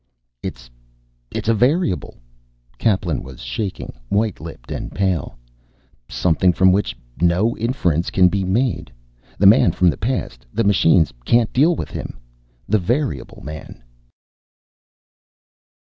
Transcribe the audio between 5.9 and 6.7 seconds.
"Something